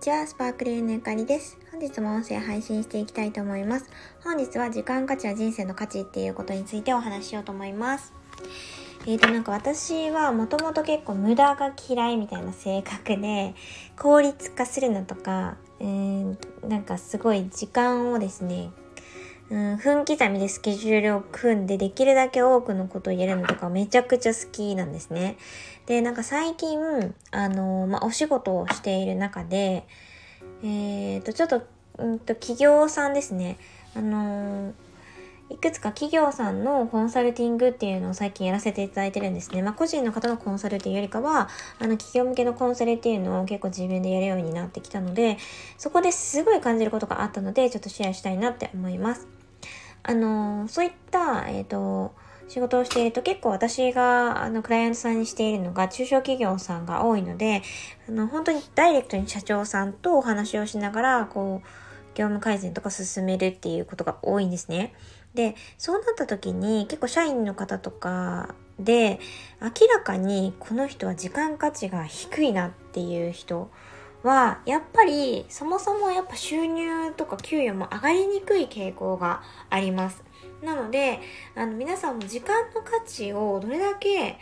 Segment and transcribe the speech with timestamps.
[0.00, 1.58] ちは、スパークリーのゆかりです。
[1.70, 3.86] 本日も音声配信していきたいと思います。
[4.24, 8.14] 本日は時間価値は人生の価値っていうことについてお話ししようと思います。
[9.02, 13.54] えーと、なんか私はもともと結構無駄が嫌いみたいな性格で、
[13.98, 16.36] 効率化するのとか、えー、
[16.66, 18.70] なんかすごい時間をですね、
[19.50, 25.36] うん、分刻みでスケジュールを組んでできるだけ多くのことをやるのとかめちゃくちゃ好きなんですね。
[25.86, 26.78] で、なんか最近、
[27.32, 29.86] あの、まあ、お仕事をしている中で、
[30.62, 31.62] えっ、ー、と、ちょっと、
[31.98, 33.58] うんと、企業さんですね。
[33.96, 34.72] あの
[35.50, 39.62] いくつか企業さんのコンサルティングっていうのを最近やらせていただいてるんですね。
[39.62, 41.48] まあ、個人の方のコンサルっていうよりかは、
[41.80, 45.38] あの、企業向けのコンサルっていうのを結構自分でやるようになってきたので、
[45.76, 49.39] そこですごい感じることがあったので、ちょっとシェアしたいなって思います。
[50.02, 52.14] あの、そういった、えっ、ー、と、
[52.48, 57.62] 仕事をしていると結構私があのクライアントさんにしているのが中小企業さんが多いので、
[58.08, 61.68] あの本当にダイレクトに社長さんとお話をしながら、こう、
[62.14, 64.94] 業務改善とか進めるっていうことが多いんですね。
[65.34, 69.20] で、そうなった時に結構社員の方とかで
[69.60, 73.70] 明らかにこの人は時間価値が低いなっていう人
[74.22, 80.22] は、やっぱり、そもそもやっぱ収入とか給与も上がりにくい傾向があります。
[80.62, 81.20] なので、
[81.54, 84.38] あの、皆さんも時間の価値をどれだけ、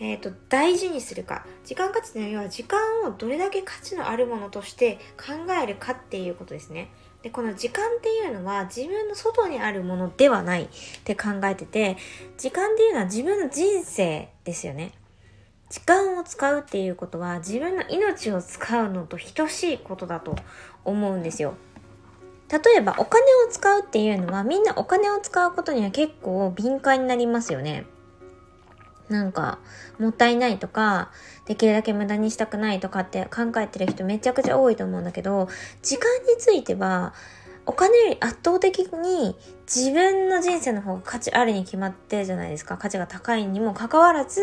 [0.00, 1.46] えっ、と、大事にするか。
[1.64, 6.90] 時間価値というのは時間をどれだけ価値のあるものとして考えるかっていうことですね。
[7.22, 10.68] で、この時間っていうのは自分の外にあるものではないっ
[11.04, 11.96] て考えてて、
[12.36, 14.92] 時間っていうのは自分の人生ですよね。
[15.72, 20.36] 時間を使うっていうことは自分の命を使うのと等しいことだと
[20.84, 21.54] 思うんですよ。
[22.50, 27.86] 例えばお金を使うっていうのはみんなお金を使うことには結構敏感になりますよね。
[29.08, 29.60] なんか、
[29.98, 31.10] もったいないとか、
[31.46, 35.48] できるだけ無駄にしたくないとかって考えてる人めちゃくちゃ多いと思うんだけど、
[35.82, 37.14] 時間については、
[37.64, 39.36] お金より圧倒的に
[39.72, 42.76] 自分の人生の方が価値あるに決まってるじゃないですか。
[42.76, 44.40] 価値が高いにもかかわらず、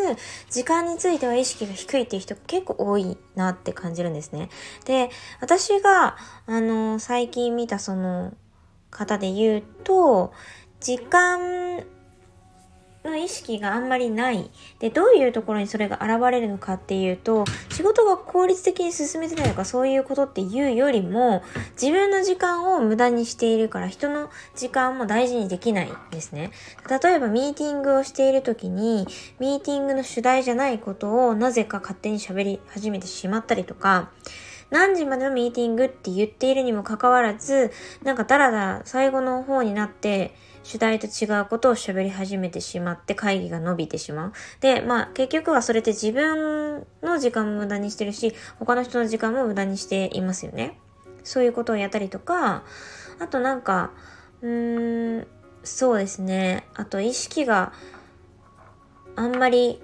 [0.50, 4.50] 時間については意識が低いっていう人結構多いなって感じるんですね。
[4.86, 5.10] で、
[5.42, 6.16] 私が、
[6.46, 8.34] あの、最近見たその
[8.90, 10.32] 方で言うと、
[10.80, 11.84] 時間
[13.04, 14.50] の意識があんまりない。
[14.80, 21.42] で、どういうところにそれが現れるのかっていうと、仕事が効率的に進めてないとかそういうことっていうよりも、
[21.82, 26.52] 自分の時間を無駄にしているから人の時間も大事にできないですね。
[27.04, 29.08] 例えばミーティングをしている時に、
[29.40, 34.12] ミーティングの主題じゃないことをなぜか勝手に喋り始めてしまったりとか、
[34.72, 37.72] 何時までのミーティングって言っているにもかかわらず、
[38.04, 44.34] なんかダラダラ最後の方になって、主題と違うことを喋り始めてしまって会議が伸びてしまう。
[44.60, 50.80] で、まあ結局はそれって自分の時間も無駄にしてるし、他の人の時間も無駄にしていますよね。
[51.24, 52.64] そういうことをやったりとか、
[53.20, 53.92] あとなんか、
[54.42, 55.28] うーん、
[55.64, 56.66] そうですね。
[56.76, 57.74] あと意識が
[59.16, 59.82] あんまり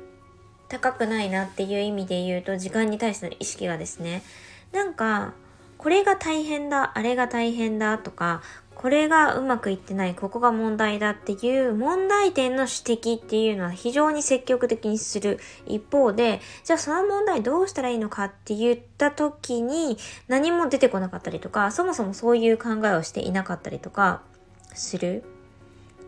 [0.67, 4.23] 高くないなっていう意味で言うと、時間に対しての意識がですね、
[4.71, 5.33] なんか、
[5.77, 8.41] これが大変だ、あれが大変だとか、
[8.75, 19.97] これがうまくいってない、ここが問題だっていう問題点の指摘っていうのは非常に積極的にする一方で、じゃあその問題どうしたらいいのかって言った時に
[20.27, 24.21] 何も出てこなかったりとか、そもそもそういう考えをしていなかったりとか
[24.73, 25.23] する。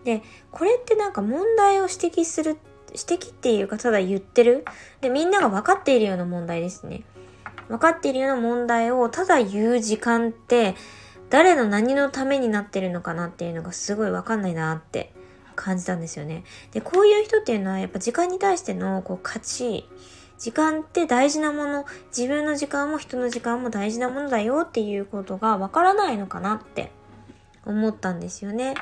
[0.04, 2.58] で、これってなんか問題を指摘する、
[2.90, 4.66] 指摘っていうかただ言ってる。
[5.02, 7.04] で、みんなが分かっているような問題ですね。
[7.70, 10.76] 分かっているような問題をただ言う時間って
[11.30, 15.14] 誰の何のためになってるのかなっていうのがすごいわかんないなって
[15.56, 16.44] 感じたんですよね。
[16.72, 19.90] で、こういう人っていうのはやっぱ時間に対してのこう価値、
[20.38, 26.92] 時間って大事なもの、自分の時間も人の時間も大事なものだよっていうことがわからないのかなって
[27.66, 28.76] 思ったんですよね。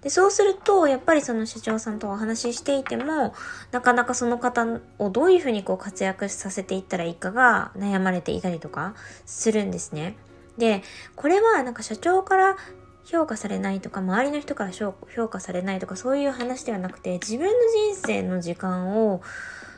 [0.00, 3.34] で、そうすると、やっぱりその社長さんとお話ししていても、
[3.70, 4.66] なかなかその方
[4.98, 8.94] をどういうふうにこう活躍させていったらいいかが悩まれていたりとか
[9.26, 10.16] するんですね。
[10.58, 10.82] で、
[11.16, 12.56] これはなんか社長から
[13.04, 14.92] 評価されないとか、周りの人から評
[15.28, 17.52] 価されないとか、そういう話ではなくて、自分の
[17.92, 19.22] 人生の時間を、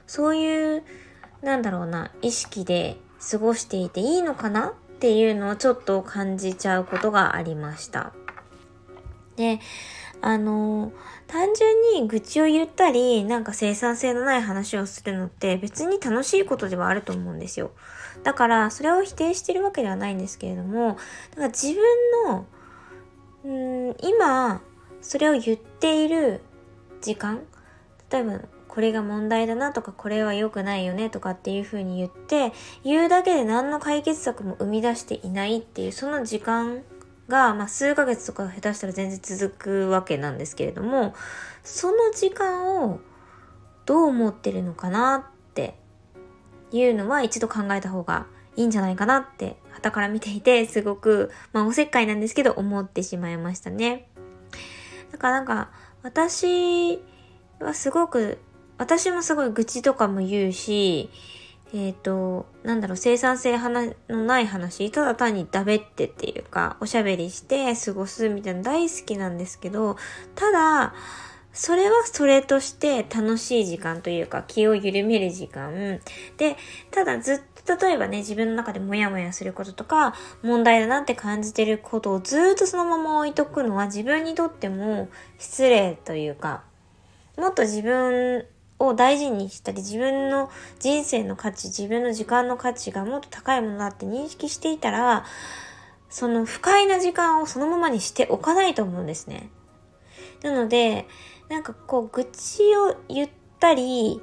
[0.07, 0.83] そういう、
[1.43, 2.99] なんだろうな、意識で
[3.31, 8.13] 過ごしていていいのかなっていうのをちょっと感じちゃうことがありました。
[9.37, 9.61] で、
[10.21, 10.93] あの、
[11.27, 17.73] 単純に愚痴を言ったり、なんか生産性のない話をするのって別に楽しいことではあると思うんですよ。
[18.25, 20.99] だから、それを否定してるわけではないんですけれども、だか
[21.37, 21.85] ら自分
[23.45, 24.61] の、ん、今、
[25.01, 26.41] それを言っている
[27.01, 27.43] 時間
[28.15, 32.53] 例えば、これが問題だなとか、これは良くないよねとかっていう風に言って、
[32.85, 36.83] 言うだけで何の解決策も生み出していないっていう、その時間
[37.29, 41.15] が、まあ、数ヶ月とか下手したら全然続くわけなんですけれども、
[41.65, 43.01] その時間を
[43.85, 45.34] どう思ってるのかなって
[46.79, 48.27] いうのは一度考えた方が
[48.57, 54.09] いいんじゃないかなって、旗から見ていて、すごく、まあ、おせっかいなんですけど、思ってしまいましたね。
[55.13, 55.71] だからなんか、
[56.03, 57.01] 私
[57.61, 58.39] はすごく、
[58.77, 61.11] 私もすごい愚痴とかも言うし、
[61.73, 63.59] えっ、ー、と、なんだろう、生産性
[64.09, 69.97] のない話、ただ単にだべってっていうか、おしゃべりして過ごすみたいな大好きなんですけど、
[70.35, 70.95] ただ、
[71.55, 76.01] それはそれとして楽しい時間というか気を緩める時間。
[76.37, 76.57] で、
[76.91, 85.09] ただずっと例えばね、自分の中でモヤモヤすることとか、問題だなって感じてることをずっとそのまま置いとくのは自分にとっても
[85.39, 86.65] 失礼というか、
[87.39, 88.45] もっと自分
[88.79, 95.25] を大事にしたり、自分の人生の価値、自分の時間の価値がもっと高いものだって認識していたら、
[96.11, 99.49] その不快な時間をそのままにしておかないと思うんですね。
[100.43, 101.07] なので、
[101.49, 104.21] なんかこう、愚痴を言ったり、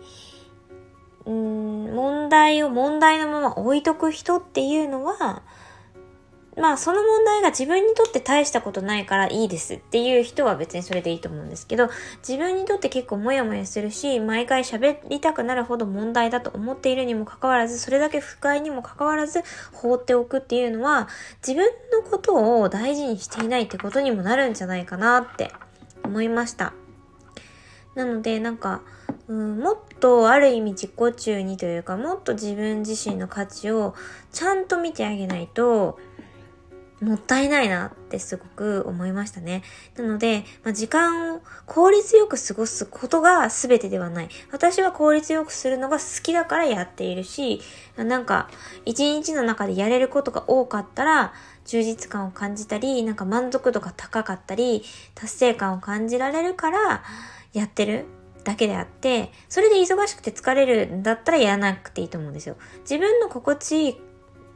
[1.26, 5.44] うん、問題を問題のまま置いとく人っていうのは、
[6.58, 11.90] まあその問題が自分にとって大したことないからいいですっていう人は別にそれでいいと思うんですけど、
[12.28, 21.08] 自分にとって結構モヤモヤするし、毎回喋りたくなるほど問題だと思っているにもかかわらず、それだけ不快にもかかわらず放っておくっていうのは、
[21.46, 25.54] 自分のことを大事にしていないってことにもなるんじゃないかなって
[26.04, 26.74] 思いました。
[27.96, 28.82] なのでなんか、
[29.28, 33.96] うん、もっとある意味自己中にというか、もっと自分自身の価値を
[34.32, 36.00] ちゃんと見てあげないと、
[37.02, 39.64] もったいないなってすごく思いましたね。
[39.96, 44.30] なので、まあ、時間を効率よく過ごすことが全てではない。
[44.52, 47.60] 私は効率よくするのが好きだからやっているし、
[47.98, 48.50] なんか
[48.86, 51.34] 一日の中でやれることが多かったら、
[51.72, 54.84] 充実感を感じたり、なんか満足度が高かったり、
[55.16, 57.02] 達成感を感じられるから、
[57.54, 58.06] やってる
[58.44, 62.58] だけであって、それで忙しくて疲れるんだったらやらなくていいと思うんですよ。
[62.82, 63.96] 自分の心地いい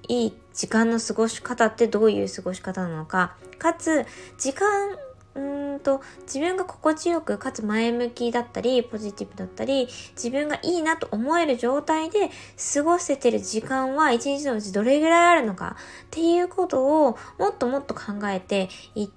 [0.07, 4.05] いい時間の過ごし方ってどういう過ごし方なのか、かつ、
[4.37, 4.97] 時間、
[5.35, 12.29] うんと、自分が心地よく、かつ前向きだったり、ポジティブだったり、自分がいいなと思える状態で
[12.73, 19.07] 過ごせてる時間は一日のうちどれぐらいあるのかっていうことをもっともっと考えていっ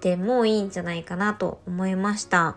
[0.00, 2.56] てもいいんじゃないかなと思いました。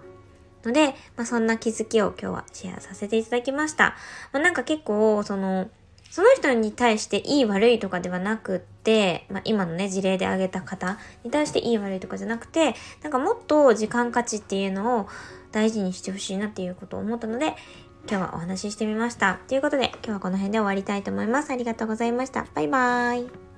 [0.64, 3.96] ので、まあ、そんな気づきを今日はシェアさせていただきました。
[4.32, 5.70] まあ、なんか結構、その、
[6.12, 15.08] その人に対していい悪いとかではなくって、まあ、今のね、事例で挙げた方に対していい悪いとかじゃなくて、なんかもっと時間価値っていうのを
[15.54, 17.56] 大事にしてほしいなっていうことを思ったので、
[18.10, 19.40] 今日はお話ししてみました。
[19.48, 21.52] ということで、今日はこの辺で終わりたいと思います。
[21.52, 22.46] ありがとうございました。
[22.54, 23.51] バイバーイ。